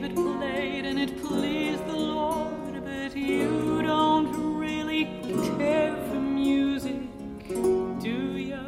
David 0.00 0.14
played 0.14 0.86
and 0.86 0.98
it 1.00 1.20
pleased 1.22 1.84
the 1.88 1.96
Lord, 1.96 2.84
but 2.84 3.16
you 3.16 3.82
don't 3.82 4.30
really 4.56 5.08
care 5.58 5.96
for 6.08 6.20
music, 6.20 6.94
do 8.00 8.38
ya? 8.38 8.60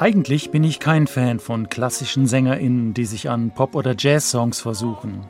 Eigentlich 0.00 0.50
bin 0.50 0.64
ich 0.64 0.80
kein 0.80 1.06
Fan 1.06 1.38
von 1.38 1.68
klassischen 1.68 2.26
SängerInnen, 2.26 2.94
die 2.94 3.04
sich 3.04 3.30
an 3.30 3.52
Pop- 3.52 3.76
oder 3.76 3.94
Jazz-Songs 3.96 4.60
versuchen. 4.60 5.24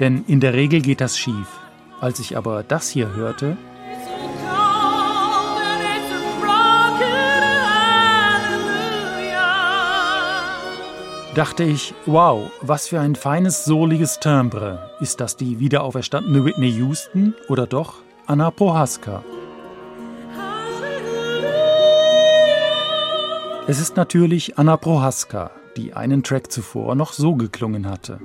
Denn 0.00 0.24
in 0.26 0.40
der 0.40 0.54
Regel 0.54 0.80
geht 0.80 1.00
das 1.00 1.16
schief. 1.16 1.60
Als 2.00 2.18
ich 2.18 2.36
aber 2.36 2.64
das 2.64 2.90
hier 2.90 3.14
hörte, 3.14 3.56
dachte 11.34 11.64
ich, 11.64 11.94
wow, 12.06 12.50
was 12.60 12.88
für 12.88 13.00
ein 13.00 13.16
feines, 13.16 13.64
soliges 13.64 14.20
Timbre. 14.20 14.90
Ist 15.00 15.20
das 15.20 15.36
die 15.36 15.58
wiederauferstandene 15.58 16.44
Whitney 16.44 16.70
Houston 16.70 17.34
oder 17.48 17.66
doch 17.66 17.94
Anna 18.26 18.50
Prohaska? 18.50 19.22
Es 23.66 23.80
ist 23.80 23.96
natürlich 23.96 24.58
Anna 24.58 24.76
Prohaska, 24.76 25.52
die 25.76 25.94
einen 25.94 26.22
Track 26.22 26.50
zuvor 26.50 26.94
noch 26.94 27.12
so 27.12 27.36
geklungen 27.36 27.88
hatte. 27.88 28.18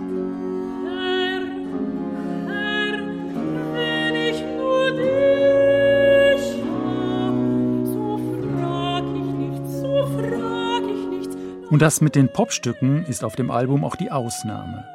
Und 11.70 11.82
das 11.82 12.00
mit 12.00 12.16
den 12.16 12.32
Popstücken 12.32 13.06
ist 13.06 13.23
auf 13.23 13.36
dem 13.36 13.52
Album 13.52 13.84
auch 13.84 13.96
die 13.96 14.10
Ausnahme. 14.10 14.86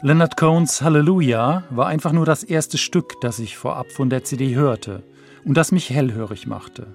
Leonard 0.00 0.36
Cohns 0.36 0.80
Hallelujah 0.80 1.64
war 1.70 1.86
einfach 1.86 2.12
nur 2.12 2.24
das 2.24 2.42
erste 2.42 2.78
Stück, 2.78 3.20
das 3.20 3.38
ich 3.38 3.56
vorab 3.56 3.92
von 3.92 4.08
der 4.08 4.24
CD 4.24 4.54
hörte 4.54 5.02
und 5.44 5.56
das 5.56 5.72
mich 5.72 5.90
hellhörig 5.90 6.46
machte. 6.46 6.86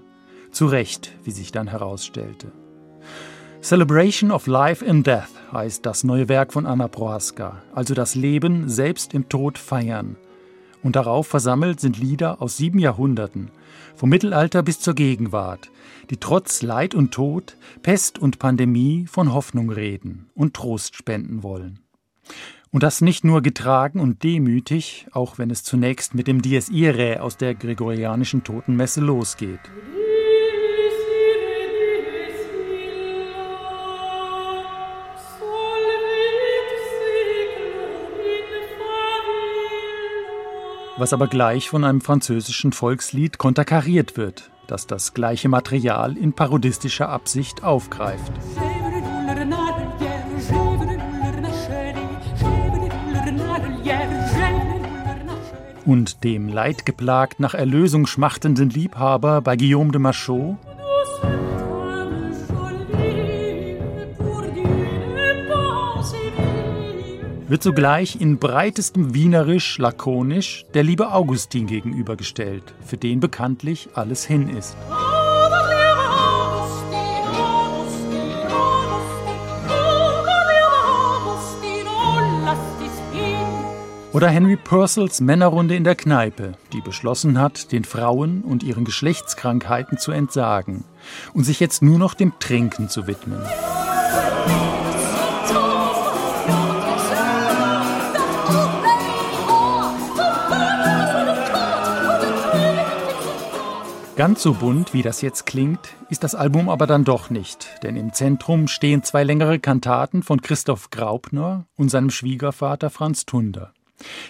Zu 0.51 0.65
Recht, 0.67 1.11
wie 1.23 1.31
sich 1.31 1.51
dann 1.51 1.67
herausstellte. 1.67 2.51
Celebration 3.61 4.31
of 4.31 4.47
Life 4.47 4.87
and 4.87 5.05
Death 5.05 5.29
heißt 5.51 5.85
das 5.85 6.03
neue 6.03 6.29
Werk 6.29 6.53
von 6.53 6.65
Anna 6.65 6.87
Prohaska, 6.87 7.61
also 7.73 7.93
das 7.93 8.15
Leben 8.15 8.69
selbst 8.69 9.13
im 9.13 9.29
Tod 9.29 9.57
feiern. 9.57 10.15
Und 10.87 10.95
darauf 10.95 11.27
versammelt 11.27 11.81
sind 11.81 11.99
Lieder 11.99 12.41
aus 12.41 12.55
sieben 12.55 12.79
Jahrhunderten, 12.79 13.51
vom 13.93 14.07
Mittelalter 14.09 14.63
bis 14.63 14.79
zur 14.79 14.95
Gegenwart, 14.95 15.69
die 16.09 16.15
trotz 16.15 16.61
Leid 16.61 16.95
und 16.95 17.11
Tod, 17.11 17.57
Pest 17.83 18.17
und 18.17 18.39
Pandemie 18.39 19.05
von 19.05 19.33
Hoffnung 19.33 19.69
reden 19.69 20.29
und 20.33 20.53
Trost 20.53 20.95
spenden 20.95 21.43
wollen. 21.43 21.79
Und 22.71 22.83
das 22.83 23.01
nicht 23.01 23.25
nur 23.25 23.41
getragen 23.41 23.99
und 23.99 24.23
demütig, 24.23 25.07
auch 25.11 25.37
wenn 25.37 25.49
es 25.51 25.65
zunächst 25.65 26.15
mit 26.15 26.25
dem 26.25 26.41
Dies 26.41 26.69
Irae 26.69 27.19
aus 27.19 27.35
der 27.35 27.53
gregorianischen 27.53 28.45
Totenmesse 28.45 29.01
losgeht. 29.01 29.59
Was 40.97 41.13
aber 41.13 41.27
gleich 41.27 41.69
von 41.69 41.83
einem 41.83 42.01
französischen 42.01 42.71
Volkslied 42.73 43.37
konterkariert 43.37 44.17
wird, 44.17 44.49
das 44.67 44.87
das 44.87 45.13
gleiche 45.13 45.49
Material 45.49 46.17
in 46.17 46.33
parodistischer 46.33 47.09
Absicht 47.09 47.63
aufgreift. 47.63 48.31
Und 55.85 56.23
dem 56.25 56.49
leidgeplagt 56.49 57.39
nach 57.39 57.53
Erlösung 57.53 58.07
schmachtenden 58.07 58.69
Liebhaber 58.69 59.41
bei 59.41 59.55
Guillaume 59.55 59.91
de 59.91 60.01
Machaut 60.01 60.57
wird 67.47 67.63
sogleich 67.63 68.19
in 68.19 68.37
breitestem 68.37 69.13
Wienerisch 69.13 69.77
lakonisch 69.77 70.65
der 70.73 70.83
liebe 70.83 71.11
Augustin 71.11 71.67
gegenübergestellt, 71.67 72.73
für 72.85 72.97
den 72.97 73.19
bekanntlich 73.19 73.89
alles 73.93 74.25
hin 74.25 74.49
ist. 74.49 74.75
Oder 84.13 84.29
Henry 84.29 84.55
Purcells 84.55 85.21
Männerrunde 85.21 85.75
in 85.75 85.83
der 85.83 85.93
Kneipe, 85.93 86.53
die 86.73 86.81
beschlossen 86.81 87.39
hat, 87.39 87.71
den 87.71 87.83
Frauen 87.83 88.41
und 88.41 88.63
ihren 88.63 88.83
Geschlechtskrankheiten 88.83 89.99
zu 89.99 90.11
entsagen 90.11 90.85
und 91.33 91.43
sich 91.43 91.59
jetzt 91.59 91.83
nur 91.83 91.99
noch 91.99 92.15
dem 92.15 92.33
Trinken 92.39 92.89
zu 92.89 93.05
widmen. 93.05 93.39
Ganz 104.17 104.41
so 104.41 104.55
bunt, 104.55 104.95
wie 104.95 105.03
das 105.03 105.21
jetzt 105.21 105.45
klingt, 105.45 105.79
ist 106.09 106.23
das 106.23 106.33
Album 106.33 106.69
aber 106.69 106.87
dann 106.87 107.03
doch 107.03 107.29
nicht, 107.29 107.69
denn 107.83 107.95
im 107.95 108.13
Zentrum 108.13 108.67
stehen 108.67 109.03
zwei 109.03 109.23
längere 109.23 109.59
Kantaten 109.59 110.23
von 110.23 110.41
Christoph 110.41 110.89
Graupner 110.89 111.67
und 111.75 111.89
seinem 111.89 112.09
Schwiegervater 112.09 112.89
Franz 112.89 113.27
Tunder, 113.27 113.73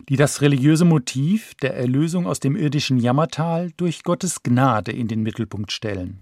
die 0.10 0.18
das 0.18 0.42
religiöse 0.42 0.84
Motiv 0.84 1.56
der 1.62 1.78
Erlösung 1.78 2.28
aus 2.28 2.42
dem 2.42 2.58
irdischen 2.58 2.98
Jammertal 2.98 3.72
durch 3.78 4.04
Gottes 4.04 4.44
Gnade 4.44 4.92
in 4.92 5.08
den 5.08 5.24
Mittelpunkt 5.24 5.72
stellen. 5.72 6.22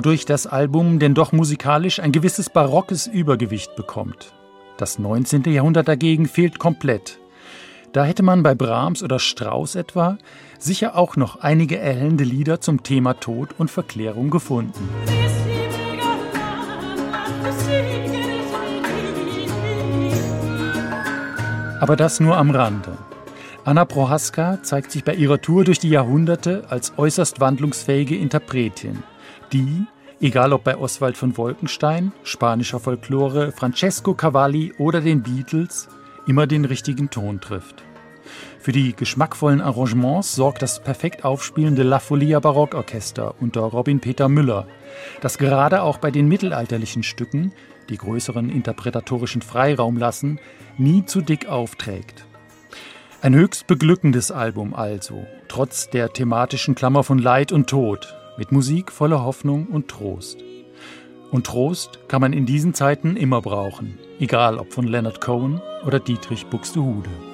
Wodurch 0.00 0.24
das 0.24 0.46
Album 0.46 0.98
denn 0.98 1.12
doch 1.12 1.32
musikalisch 1.32 2.00
ein 2.00 2.10
gewisses 2.10 2.48
barockes 2.48 3.06
Übergewicht 3.06 3.76
bekommt. 3.76 4.32
Das 4.78 4.98
19. 4.98 5.42
Jahrhundert 5.52 5.88
dagegen 5.88 6.24
fehlt 6.24 6.58
komplett. 6.58 7.18
Da 7.92 8.06
hätte 8.06 8.22
man 8.22 8.42
bei 8.42 8.54
Brahms 8.54 9.02
oder 9.02 9.18
Strauss 9.18 9.74
etwa 9.74 10.16
sicher 10.58 10.96
auch 10.96 11.16
noch 11.16 11.40
einige 11.40 11.78
erhellende 11.78 12.24
Lieder 12.24 12.62
zum 12.62 12.82
Thema 12.82 13.12
Tod 13.12 13.50
und 13.58 13.70
Verklärung 13.70 14.30
gefunden. 14.30 14.88
Aber 21.78 21.96
das 21.96 22.20
nur 22.20 22.38
am 22.38 22.50
Rande. 22.50 22.96
Anna 23.66 23.84
Prohaska 23.84 24.62
zeigt 24.62 24.92
sich 24.92 25.04
bei 25.04 25.14
ihrer 25.14 25.42
Tour 25.42 25.64
durch 25.64 25.78
die 25.78 25.90
Jahrhunderte 25.90 26.64
als 26.70 26.94
äußerst 26.96 27.38
wandlungsfähige 27.40 28.16
Interpretin 28.16 29.02
die, 29.52 29.86
egal 30.20 30.52
ob 30.52 30.64
bei 30.64 30.76
Oswald 30.76 31.16
von 31.16 31.36
Wolkenstein, 31.36 32.12
spanischer 32.22 32.80
Folklore, 32.80 33.52
Francesco 33.52 34.14
Cavalli 34.14 34.72
oder 34.78 35.00
den 35.00 35.22
Beatles, 35.22 35.88
immer 36.26 36.46
den 36.46 36.64
richtigen 36.64 37.10
Ton 37.10 37.40
trifft. 37.40 37.82
Für 38.58 38.72
die 38.72 38.94
geschmackvollen 38.94 39.60
Arrangements 39.60 40.34
sorgt 40.34 40.62
das 40.62 40.82
perfekt 40.82 41.24
aufspielende 41.24 41.82
La 41.82 41.98
Folia 41.98 42.40
Barockorchester 42.40 43.34
unter 43.40 43.62
Robin 43.62 44.00
Peter 44.00 44.28
Müller, 44.28 44.66
das 45.20 45.38
gerade 45.38 45.82
auch 45.82 45.98
bei 45.98 46.10
den 46.10 46.28
mittelalterlichen 46.28 47.02
Stücken, 47.02 47.52
die 47.88 47.96
größeren 47.96 48.50
interpretatorischen 48.50 49.42
Freiraum 49.42 49.96
lassen, 49.96 50.38
nie 50.76 51.04
zu 51.06 51.22
dick 51.22 51.46
aufträgt. 51.46 52.26
Ein 53.22 53.34
höchst 53.34 53.66
beglückendes 53.66 54.30
Album 54.30 54.74
also, 54.74 55.26
trotz 55.48 55.90
der 55.90 56.12
thematischen 56.12 56.74
Klammer 56.74 57.02
von 57.02 57.18
Leid 57.18 57.52
und 57.52 57.68
Tod, 57.68 58.14
mit 58.36 58.52
Musik 58.52 58.90
voller 58.92 59.24
Hoffnung 59.24 59.66
und 59.66 59.88
Trost. 59.88 60.38
Und 61.30 61.46
Trost 61.46 62.00
kann 62.08 62.20
man 62.20 62.32
in 62.32 62.46
diesen 62.46 62.74
Zeiten 62.74 63.16
immer 63.16 63.40
brauchen, 63.40 63.98
egal 64.18 64.58
ob 64.58 64.72
von 64.72 64.86
Leonard 64.86 65.20
Cohen 65.20 65.60
oder 65.86 66.00
Dietrich 66.00 66.46
Buxtehude. 66.46 67.29